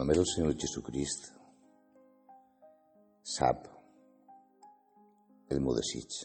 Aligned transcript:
Només 0.00 0.16
el 0.16 0.24
Senyor 0.24 0.54
Jesucrist 0.56 1.26
sap 3.34 3.66
el 5.52 5.60
meu 5.60 5.76
desig. 5.76 6.16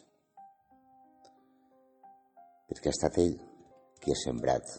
Perquè 2.69 2.87
ha 2.87 2.95
estat 2.95 3.19
ell 3.25 3.35
qui 3.99 4.15
ha 4.15 4.17
sembrat 4.21 4.71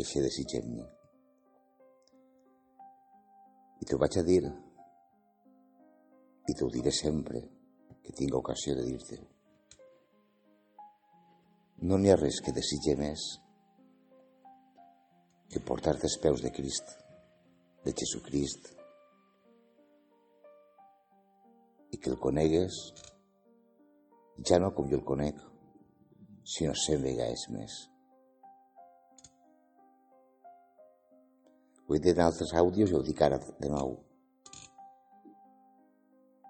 aquest 0.00 0.24
desig 0.30 0.56
en 0.62 0.72
mi. 0.78 0.88
I 3.84 3.90
t'ho 3.90 4.00
vaig 4.00 4.16
a 4.16 4.26
dir 4.32 4.40
i 6.48 6.56
t'ho 6.56 6.72
diré 6.72 6.96
sempre 7.04 7.44
que 8.00 8.16
tinc 8.16 8.40
ocasió 8.40 8.80
de 8.80 8.90
dir-te. 8.92 9.24
No 11.84 12.00
n'hi 12.00 12.16
ha 12.16 12.22
res 12.24 12.40
que 12.40 12.56
desitge 12.64 12.96
més 12.96 13.32
que 15.52 15.68
portar-te 15.68 16.08
els 16.08 16.16
peus 16.22 16.40
de 16.40 16.56
Crist, 16.56 17.02
de 17.86 17.94
Jesucrist, 17.94 18.72
i 21.94 21.98
que 21.98 22.10
el 22.10 22.18
conegues 22.18 22.78
ja 24.44 24.58
no 24.58 24.72
com 24.74 24.88
jo 24.90 24.98
el 24.98 25.04
conec, 25.06 25.38
sinó 26.46 26.74
cent 26.78 27.02
vegades 27.02 27.46
més. 27.54 27.76
Ho 31.86 31.94
he 31.94 32.02
dit 32.02 32.16
en 32.16 32.24
altres 32.26 32.52
àudios 32.58 32.90
i 32.90 32.98
ho 32.98 33.02
dic 33.06 33.22
ara 33.22 33.38
de 33.38 33.70
nou. 33.70 33.94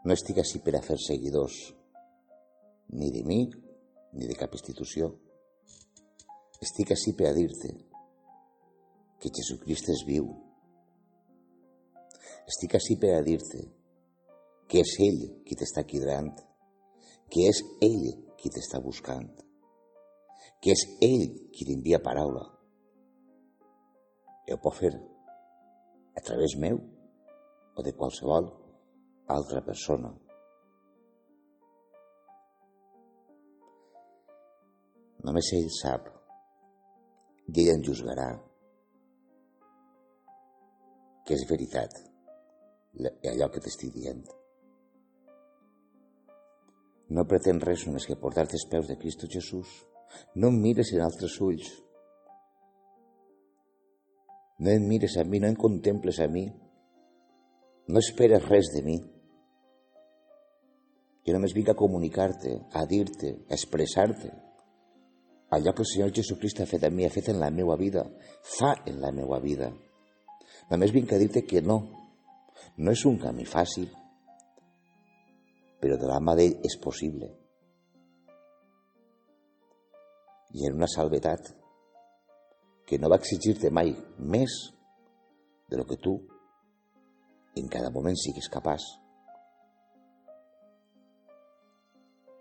No 0.07 0.15
estic 0.15 0.41
així 0.41 0.63
per 0.65 0.79
a 0.79 0.83
fer 0.87 0.97
seguidors, 1.03 1.59
ni 2.97 3.11
de 3.13 3.23
mi, 3.27 3.43
ni 4.17 4.31
de 4.31 4.39
cap 4.39 4.55
institució. 4.57 5.13
Estic 6.65 6.95
així 6.95 7.13
per 7.13 7.29
a 7.29 7.37
dir-te 7.37 7.75
que 9.21 9.33
Jesucrist 9.37 9.93
és 9.93 10.05
viu. 10.09 10.46
Estic 12.47 12.77
així 12.79 12.95
per 13.03 13.11
a 13.17 13.23
dir-te 13.27 13.65
que 14.71 14.83
és 14.83 14.93
ell 15.03 15.23
qui 15.47 15.57
t'està 15.59 15.83
cridant, 15.87 16.31
que 17.31 17.47
és 17.51 17.63
ell 17.83 18.05
qui 18.39 18.53
t'està 18.55 18.79
buscant, 18.83 19.27
que 20.63 20.75
és 20.75 20.85
ell 21.03 21.25
qui 21.55 21.67
t'envia 21.67 22.03
paraula. 22.05 22.45
I 24.47 24.55
ho 24.55 24.61
pot 24.63 24.79
fer 24.79 24.93
a 24.95 26.23
través 26.23 26.55
meu 26.63 26.79
o 27.75 27.83
de 27.83 27.95
qualsevol 27.99 28.51
altra 29.35 29.63
persona. 29.67 30.15
Només 35.27 35.55
ell 35.59 35.71
sap 35.83 36.13
i 37.51 37.63
ell 37.63 37.73
en 37.75 37.83
juzgarà 37.87 38.29
que 41.27 41.35
és 41.35 41.43
veritat 41.51 41.97
allò 43.05 43.49
que 43.53 43.63
t'estic 43.63 43.93
dient. 43.95 44.25
No 47.09 47.27
pretén 47.31 47.61
res 47.63 47.85
només 47.87 48.07
que 48.09 48.19
portar-te 48.19 48.57
els 48.59 48.67
peus 48.71 48.89
de 48.91 48.97
Cristo 48.99 49.29
Jesús. 49.31 49.69
No 50.35 50.51
em 50.51 50.61
mires 50.63 50.93
en 50.95 51.05
altres 51.05 51.37
ulls. 51.41 51.69
No 54.59 54.73
em 54.73 54.87
mires 54.89 55.17
a 55.21 55.25
mi, 55.25 55.39
no 55.39 55.51
em 55.51 55.59
contemples 55.59 56.19
a 56.21 56.27
mi. 56.27 56.47
No 57.87 58.03
esperes 58.03 58.49
res 58.49 58.73
de 58.75 58.83
mi. 58.83 58.97
Jo 61.27 61.35
només 61.35 61.55
vinc 61.55 61.71
a 61.71 61.79
comunicar-te, 61.79 62.55
a 62.73 62.85
dir-te, 62.87 63.33
a 63.51 63.55
expressar-te. 63.55 64.33
Allò 65.55 65.75
que 65.75 65.83
el 65.85 65.91
Senyor 65.91 66.15
Jesucrist 66.15 66.63
ha 66.63 66.67
fet 66.67 66.87
a 66.87 66.91
mi, 66.91 67.05
ha 67.07 67.13
fet 67.13 67.31
en 67.31 67.39
la 67.39 67.53
meva 67.55 67.77
vida, 67.79 68.03
fa 68.57 68.73
en 68.87 69.01
la 69.03 69.13
meva 69.15 69.39
vida. 69.43 69.71
Només 70.71 70.95
vinc 70.95 71.13
a 71.13 71.21
dir-te 71.23 71.45
que 71.47 71.63
no. 71.63 71.79
No 72.77 72.93
és 72.93 73.03
un 73.09 73.17
camí 73.17 73.47
fàcil, 73.49 73.87
però 75.81 75.97
de 75.97 76.09
la 76.11 76.19
mà 76.21 76.35
d'ell 76.37 76.59
és 76.69 76.77
possible. 76.83 77.31
I 80.57 80.69
en 80.69 80.77
una 80.77 80.89
salvetat 80.89 81.49
que 82.87 82.99
no 83.01 83.09
va 83.13 83.19
exigir-te 83.23 83.73
mai 83.73 83.95
més 84.19 84.59
de 85.71 85.81
lo 85.81 85.87
que 85.89 85.97
tu 85.97 86.19
en 87.57 87.73
cada 87.73 87.91
moment 87.91 88.17
siguis 88.21 88.51
capaç. 88.53 88.85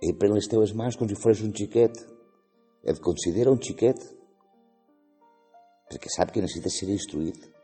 Ell 0.04 0.20
pren 0.20 0.36
les 0.36 0.52
teves 0.52 0.76
mans 0.76 1.00
com 1.00 1.08
si 1.10 1.16
fos 1.18 1.42
un 1.48 1.56
xiquet, 1.56 1.96
et 2.86 3.00
considera 3.02 3.56
un 3.56 3.64
xiquet, 3.64 4.04
perquè 5.90 6.12
sap 6.12 6.36
que 6.36 6.44
necessites 6.44 6.82
ser 6.82 6.92
instruït, 6.92 7.55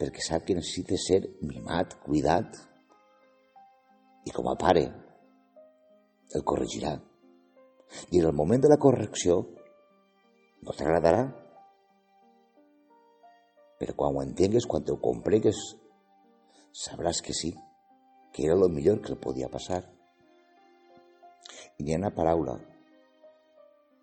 perquè 0.00 0.22
sap 0.24 0.46
que 0.46 0.56
necessites 0.58 1.06
ser 1.08 1.20
mimat, 1.46 1.98
cuidat, 2.04 2.58
i 4.24 4.32
com 4.34 4.48
a 4.50 4.56
pare 4.58 4.84
el 6.34 6.42
corregirà. 6.42 6.94
I 8.10 8.20
en 8.20 8.28
el 8.30 8.36
moment 8.36 8.62
de 8.64 8.70
la 8.72 8.80
correcció 8.80 9.38
no 10.64 10.74
t'agradarà, 10.74 11.24
però 13.78 13.94
quan 13.98 14.16
ho 14.16 14.22
entengues, 14.24 14.66
quan 14.66 14.86
ho 14.88 14.96
compregues, 15.02 15.60
sabràs 16.74 17.20
que 17.22 17.34
sí, 17.36 17.52
que 18.32 18.46
era 18.46 18.56
el 18.56 18.72
millor 18.72 19.00
que 19.02 19.12
el 19.12 19.20
podia 19.20 19.50
passar. 19.52 19.82
I 21.78 21.84
hi 21.84 21.94
ha 21.94 22.00
una 22.00 22.14
paraula, 22.14 22.56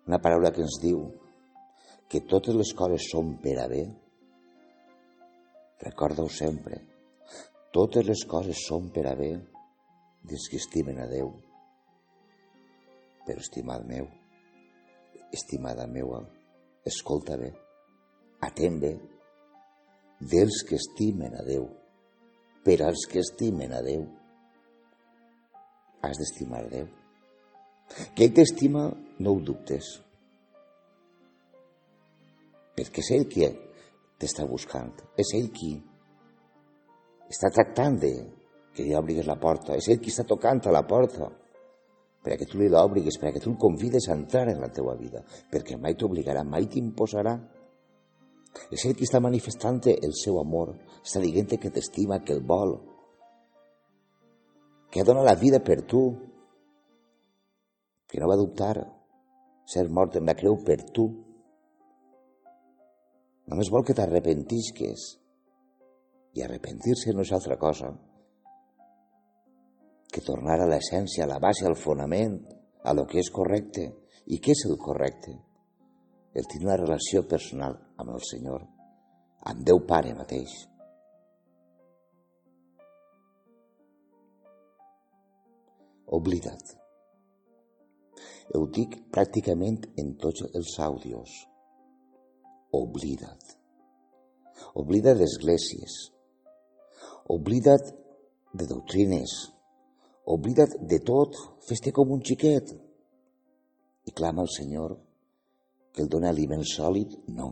una 0.06 0.20
paraula 0.22 0.52
que 0.54 0.62
ens 0.64 0.78
diu 0.80 1.02
que 2.08 2.22
totes 2.30 2.56
les 2.56 2.72
coses 2.76 3.10
són 3.12 3.36
per 3.42 3.56
a 3.60 3.66
bé. 3.68 3.82
Recorda-ho 5.82 6.30
sempre, 6.30 6.78
totes 7.74 8.06
les 8.06 8.22
coses 8.30 8.60
són 8.68 8.90
per 8.94 9.06
a 9.10 9.16
bé 9.18 9.32
dels 10.22 10.44
que 10.50 10.60
estimen 10.62 11.00
a 11.02 11.08
Déu. 11.10 11.32
Però, 13.26 13.38
estimat 13.42 13.82
meu, 13.86 14.06
estimada 15.34 15.86
meua, 15.90 16.20
escolta 16.86 17.38
bé, 17.40 17.50
atén 18.46 18.78
bé, 18.82 18.92
dels 20.20 20.62
que 20.68 20.78
estimen 20.78 21.34
a 21.38 21.42
Déu, 21.46 21.66
per 22.62 22.78
als 22.86 23.06
que 23.10 23.22
estimen 23.22 23.74
a 23.74 23.82
Déu. 23.82 24.06
Has 26.02 26.18
d'estimar 26.18 26.62
Déu. 26.70 26.86
Que 28.14 28.26
ell 28.26 28.34
t'estima, 28.34 28.86
no 29.18 29.34
ho 29.34 29.42
dubtes. 29.42 29.96
Perquè 32.78 33.02
és 33.02 33.10
ell 33.18 33.26
qui 33.30 33.44
t'està 34.22 34.46
buscant, 34.48 34.94
és 35.18 35.34
ell 35.36 35.50
qui 35.54 35.74
està 37.32 37.50
tractant 37.50 37.98
de 38.00 38.12
que 38.72 38.86
li 38.86 38.94
obrigues 38.96 39.28
la 39.28 39.40
porta, 39.40 39.76
és 39.76 39.88
ell 39.90 40.00
qui 40.00 40.12
està 40.14 40.24
tocant 40.28 40.62
a 40.64 40.74
la 40.74 40.86
porta 40.88 41.28
perquè 42.22 42.46
tu 42.46 42.60
li 42.60 42.68
l'obrigues, 42.70 43.18
perquè 43.18 43.40
tu 43.42 43.50
el 43.50 43.58
convides 43.58 44.06
a 44.08 44.14
entrar 44.14 44.46
en 44.52 44.60
la 44.62 44.70
teua 44.70 44.94
vida, 44.94 45.24
perquè 45.50 45.74
mai 45.74 45.96
t'obligarà, 45.98 46.44
mai 46.46 46.68
t'imposarà. 46.70 47.34
És 48.70 48.84
ell 48.86 48.94
qui 48.94 49.08
està 49.08 49.18
manifestant 49.20 49.80
el 49.90 50.14
seu 50.14 50.38
amor, 50.38 50.76
està 51.02 51.22
dient 51.24 51.50
que 51.50 51.72
t'estima, 51.72 52.20
que 52.22 52.36
el 52.36 52.44
vol, 52.46 52.76
que 54.92 55.02
dona 55.08 55.24
la 55.24 55.34
vida 55.40 55.58
per 55.64 55.80
tu, 55.88 56.02
que 58.06 58.20
no 58.20 58.28
va 58.28 58.36
dubtar 58.36 58.76
ser 59.64 59.88
mort 59.88 60.18
en 60.20 60.28
la 60.28 60.36
creu 60.36 60.58
per 60.62 60.82
tu. 60.92 61.08
Només 63.50 63.70
vol 63.74 63.84
que 63.86 63.96
t'arrepentisques. 63.96 65.04
I 66.38 66.44
arrepentir-se 66.44 67.12
no 67.12 67.24
és 67.26 67.32
altra 67.34 67.58
cosa 67.60 67.90
que 70.12 70.20
tornar 70.20 70.58
a 70.60 70.68
l'essència, 70.68 71.24
a 71.24 71.30
la 71.30 71.40
base, 71.40 71.64
al 71.66 71.76
fonament, 71.78 72.36
a 72.84 72.92
lo 72.92 73.06
que 73.08 73.18
és 73.22 73.30
correcte. 73.32 73.88
I 74.28 74.38
què 74.44 74.52
és 74.52 74.66
el 74.68 74.76
correcte? 74.78 75.32
El 76.36 76.48
tenir 76.48 76.68
una 76.68 76.76
relació 76.80 77.24
personal 77.28 77.78
amb 78.00 78.12
el 78.14 78.20
Senyor, 78.28 78.66
amb 79.48 79.64
Déu 79.66 79.80
Pare 79.88 80.12
mateix. 80.16 80.52
Oblida't. 86.12 86.76
Ho 88.52 88.66
dic 88.76 88.98
pràcticament 89.12 89.80
en 89.96 90.12
tots 90.20 90.44
els 90.52 90.76
àudios. 90.84 91.51
Oblida't. 92.72 93.56
Oblida't 94.74 95.18
d'esglésies. 95.20 95.96
Oblida't 97.32 97.92
de 98.52 98.66
doctrines, 98.68 99.52
Oblida't 100.24 100.76
de 100.86 101.00
tot, 101.02 101.34
fes-te 101.66 101.90
com 101.90 102.12
un 102.14 102.20
xiquet. 102.22 102.70
I 104.06 104.12
clama 104.14 104.44
al 104.44 104.50
Senyor 104.54 104.94
que 105.92 106.02
el 106.04 106.08
dona 106.08 106.30
aliment 106.30 106.62
sòlid, 106.62 107.16
no, 107.34 107.48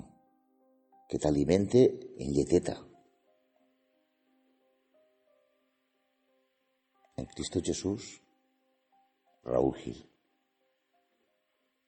que 1.11 1.19
t'alimente 1.19 1.83
en 2.23 2.31
lleteta. 2.33 2.77
En 7.19 7.27
Cristo 7.35 7.61
Jesús, 7.61 8.07
Raúl 9.45 9.75
Gil, 9.83 9.99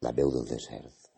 la 0.03 0.13
veu 0.13 0.35
del 0.35 0.51
desert. 0.51 1.12